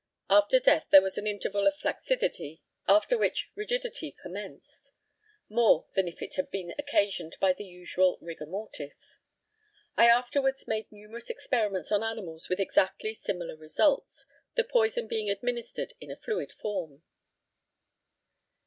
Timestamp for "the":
7.53-7.65, 14.55-14.63